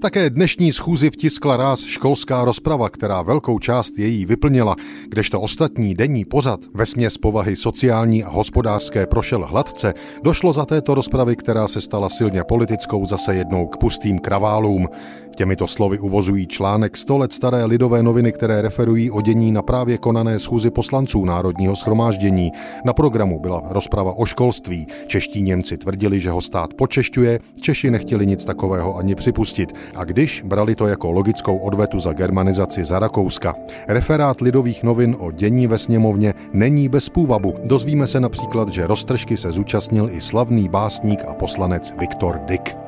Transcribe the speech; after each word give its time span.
Také 0.00 0.30
dnešní 0.30 0.72
schůzi 0.72 1.10
vtiskla 1.10 1.56
ráz 1.56 1.80
školská 1.84 2.44
rozprava, 2.44 2.88
která 2.88 3.22
velkou 3.22 3.58
část 3.58 3.98
její 3.98 4.26
vyplnila, 4.26 4.76
kdežto 5.08 5.40
ostatní 5.40 5.94
denní 5.94 6.24
pozad 6.24 6.60
ve 6.74 6.86
směs 6.86 7.18
povahy 7.18 7.56
sociální 7.56 8.24
a 8.24 8.28
hospodářské 8.28 9.06
prošel 9.06 9.46
hladce, 9.46 9.94
došlo 10.22 10.52
za 10.52 10.66
této 10.66 10.94
rozpravy, 10.94 11.36
která 11.36 11.68
se 11.68 11.80
stala 11.80 12.08
silně 12.08 12.44
politickou, 12.44 13.06
zase 13.06 13.34
jednou 13.34 13.66
k 13.66 13.76
pustým 13.76 14.18
kraválům. 14.18 14.88
Těmito 15.36 15.66
slovy 15.66 15.98
uvozují 15.98 16.46
článek 16.46 16.96
100 16.96 17.18
let 17.18 17.32
staré 17.32 17.64
lidové 17.64 18.02
noviny, 18.02 18.32
které 18.32 18.62
referují 18.62 19.10
o 19.10 19.20
dění 19.20 19.52
na 19.52 19.62
právě 19.62 19.98
konané 19.98 20.38
schůzi 20.38 20.70
poslanců 20.70 21.24
Národního 21.24 21.76
schromáždění. 21.76 22.50
Na 22.84 22.92
programu 22.92 23.40
byla 23.40 23.62
rozprava 23.64 24.12
o 24.12 24.26
školství. 24.26 24.86
Čeští 25.06 25.42
Němci 25.42 25.78
tvrdili, 25.78 26.20
že 26.20 26.30
ho 26.30 26.40
stát 26.40 26.74
počešťuje, 26.74 27.40
Češi 27.60 27.90
nechtěli 27.90 28.26
nic 28.26 28.44
takového 28.44 28.96
ani 28.96 29.14
připustit. 29.14 29.72
A 29.96 30.04
když 30.04 30.42
brali 30.42 30.74
to 30.74 30.86
jako 30.86 31.10
logickou 31.10 31.56
odvetu 31.56 31.98
za 31.98 32.12
germanizaci 32.12 32.84
za 32.84 32.98
Rakouska. 32.98 33.54
Referát 33.88 34.40
lidových 34.40 34.82
novin 34.82 35.16
o 35.18 35.30
dění 35.32 35.66
ve 35.66 35.78
sněmovně 35.78 36.34
není 36.52 36.88
bez 36.88 37.08
půvabu. 37.08 37.54
Dozvíme 37.64 38.06
se 38.06 38.20
například, 38.20 38.68
že 38.68 38.86
roztržky 38.86 39.36
se 39.36 39.52
zúčastnil 39.52 40.08
i 40.12 40.20
slavný 40.20 40.68
básník 40.68 41.24
a 41.28 41.34
poslanec 41.34 41.94
Viktor 42.00 42.40
Dick. 42.46 42.79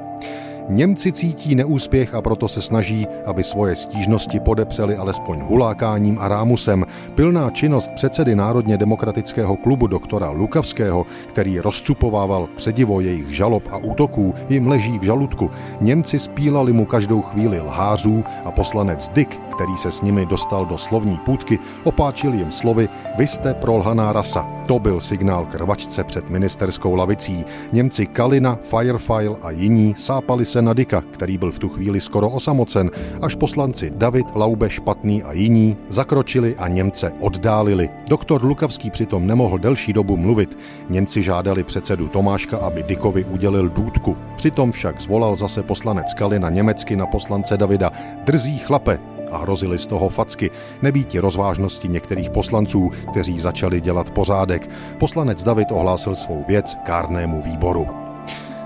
Němci 0.68 1.12
cítí 1.12 1.54
neúspěch 1.54 2.14
a 2.14 2.22
proto 2.22 2.48
se 2.48 2.62
snaží, 2.62 3.06
aby 3.26 3.42
svoje 3.44 3.76
stížnosti 3.76 4.40
podepřeli 4.40 4.96
alespoň 4.96 5.40
hulákáním 5.40 6.18
a 6.18 6.28
rámusem. 6.28 6.86
Pilná 7.14 7.50
činnost 7.50 7.90
předsedy 7.94 8.34
Národně 8.34 8.78
demokratického 8.78 9.56
klubu 9.56 9.86
doktora 9.86 10.30
Lukavského, 10.30 11.06
který 11.28 11.60
rozcupovával 11.60 12.48
předivo 12.56 13.00
jejich 13.00 13.28
žalob 13.28 13.62
a 13.70 13.76
útoků, 13.76 14.34
jim 14.48 14.68
leží 14.68 14.98
v 14.98 15.02
žaludku. 15.02 15.50
Němci 15.80 16.18
spílali 16.18 16.72
mu 16.72 16.84
každou 16.84 17.22
chvíli 17.22 17.60
lhářů 17.60 18.24
a 18.44 18.50
poslanec 18.50 19.08
Dick, 19.08 19.40
který 19.54 19.76
se 19.76 19.90
s 19.90 20.02
nimi 20.02 20.26
dostal 20.26 20.66
do 20.66 20.78
slovní 20.78 21.16
půdky, 21.16 21.58
opáčil 21.84 22.34
jim 22.34 22.52
slovy 22.52 22.88
Vy 23.18 23.26
jste 23.26 23.54
prolhaná 23.54 24.12
rasa. 24.12 24.51
To 24.72 24.78
byl 24.78 25.00
signál 25.00 25.46
k 25.46 25.54
rvačce 25.54 26.04
před 26.04 26.30
ministerskou 26.30 26.94
lavicí. 26.94 27.44
Němci 27.72 28.06
Kalina, 28.06 28.58
Firefile 28.62 29.36
a 29.42 29.50
jiní 29.50 29.94
sápali 29.98 30.44
se 30.44 30.62
na 30.62 30.72
Dika, 30.72 31.02
který 31.10 31.38
byl 31.38 31.52
v 31.52 31.58
tu 31.58 31.68
chvíli 31.68 32.00
skoro 32.00 32.28
osamocen, 32.30 32.90
až 33.22 33.34
poslanci 33.34 33.92
David, 33.96 34.26
Laube, 34.34 34.70
Špatný 34.70 35.22
a 35.22 35.32
jiní 35.32 35.76
zakročili 35.88 36.56
a 36.56 36.68
Němce 36.68 37.12
oddálili. 37.20 37.90
Doktor 38.10 38.44
Lukavský 38.44 38.90
přitom 38.90 39.26
nemohl 39.26 39.58
delší 39.58 39.92
dobu 39.92 40.16
mluvit. 40.16 40.58
Němci 40.88 41.22
žádali 41.22 41.64
předsedu 41.64 42.08
Tomáška, 42.08 42.56
aby 42.56 42.82
Dikovi 42.82 43.24
udělil 43.24 43.68
důdku. 43.68 44.16
Přitom 44.36 44.72
však 44.72 45.00
zvolal 45.00 45.36
zase 45.36 45.62
poslanec 45.62 46.14
Kalina 46.14 46.50
německy 46.50 46.96
na 46.96 47.06
poslance 47.06 47.56
Davida. 47.56 47.92
Drzí 48.24 48.58
chlape, 48.58 48.98
a 49.32 49.38
hrozili 49.38 49.78
z 49.78 49.86
toho 49.86 50.08
facky, 50.08 50.50
nebýti 50.82 51.18
rozvážnosti 51.18 51.88
některých 51.88 52.30
poslanců, 52.30 52.90
kteří 53.10 53.40
začali 53.40 53.80
dělat 53.80 54.10
pořádek. 54.10 54.70
Poslanec 54.98 55.44
David 55.44 55.68
ohlásil 55.72 56.14
svou 56.14 56.44
věc 56.48 56.76
kárnému 56.84 57.42
výboru. 57.42 57.88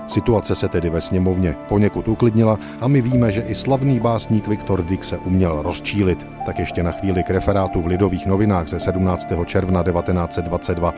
Situace 0.07 0.55
se 0.55 0.69
tedy 0.69 0.89
ve 0.89 1.01
sněmovně 1.01 1.55
poněkud 1.67 2.07
uklidnila 2.07 2.59
a 2.81 2.87
my 2.87 3.01
víme, 3.01 3.31
že 3.31 3.41
i 3.41 3.55
slavný 3.55 3.99
básník 3.99 4.47
Viktor 4.47 4.83
Dick 4.83 5.03
se 5.03 5.17
uměl 5.17 5.61
rozčílit. 5.61 6.27
Tak 6.45 6.59
ještě 6.59 6.83
na 6.83 6.91
chvíli 6.91 7.23
k 7.23 7.29
referátu 7.29 7.81
v 7.81 7.85
Lidových 7.85 8.25
novinách 8.25 8.67
ze 8.67 8.79
17. 8.79 9.27
června 9.45 9.83
1922. 9.83 10.93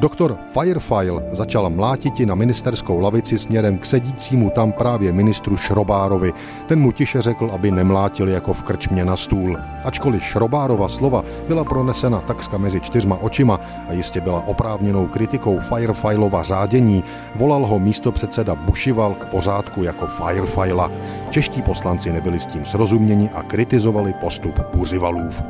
Doktor 0.00 0.38
Firefile 0.52 1.22
začal 1.30 1.70
mlátiti 1.70 2.26
na 2.26 2.34
ministerskou 2.34 3.00
lavici 3.00 3.38
směrem 3.38 3.78
k 3.78 3.86
sedícímu 3.86 4.50
tam 4.50 4.72
právě 4.72 5.12
ministru 5.12 5.56
Šrobárovi. 5.56 6.32
Ten 6.66 6.80
mu 6.80 6.92
tiše 6.92 7.22
řekl, 7.22 7.50
aby 7.52 7.70
nemlátil 7.70 8.28
jako 8.28 8.52
v 8.52 8.62
krčmě 8.62 9.04
na 9.04 9.16
stůl. 9.16 9.58
Ačkoliv 9.84 10.24
Šrobárova 10.24 10.88
slova 10.88 11.24
byla 11.48 11.64
pronesena 11.64 12.20
takřka 12.20 12.58
mezi 12.58 12.80
čtyřma 12.80 13.16
očima 13.16 13.60
a 13.88 13.92
jistě 13.92 14.20
byla 14.20 14.46
oprávněnou 14.46 15.06
kritikou 15.06 15.58
Firefilova 15.58 16.42
řádění, 16.42 17.04
volal 17.34 17.66
ho 17.66 17.78
místo 17.78 18.12
předseda 18.12 18.54
Bušival 18.54 19.14
k 19.14 19.24
pořádku 19.24 19.82
jako 19.82 20.06
Firefila. 20.06 20.90
Čeští 21.30 21.62
poslanci 21.62 22.12
nebyli 22.12 22.38
s 22.40 22.46
tím 22.46 22.64
srozuměni 22.64 23.30
a 23.34 23.42
kritizovali 23.42 24.14
postup 24.20 24.60
Buřivalův. 24.76 25.42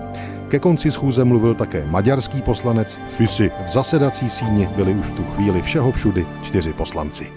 Ke 0.50 0.58
konci 0.58 0.90
schůze 0.90 1.24
mluvil 1.24 1.54
také 1.54 1.86
maďarský 1.86 2.42
poslanec 2.42 3.00
Fisi. 3.06 3.50
V 3.64 3.68
zasedací 3.68 4.28
síni 4.28 4.68
byli 4.76 4.94
už 4.94 5.06
v 5.06 5.10
tu 5.10 5.24
chvíli 5.24 5.62
všeho 5.62 5.92
všudy 5.92 6.26
čtyři 6.42 6.72
poslanci. 6.72 7.32